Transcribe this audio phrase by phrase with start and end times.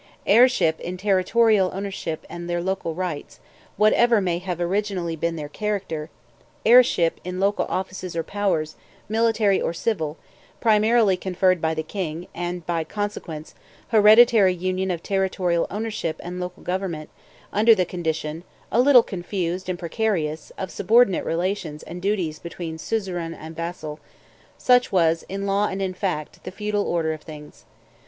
[0.25, 3.39] Heirship in territorial ownerships and their local rights,
[3.77, 6.09] whatever may have originally been their character;
[6.65, 8.75] heirship in local offices or powers,
[9.07, 10.17] military or civil,
[10.59, 13.53] primarily conferred by the king; and, by consequence,
[13.89, 17.11] hereditary union of territorial ownership and local government,
[17.53, 23.35] under the condition, a little confused and precarious, of subordinated relations and duties between suzerain
[23.35, 23.99] and vassal
[24.57, 27.65] such was, in law and in fact, the feudal order of things.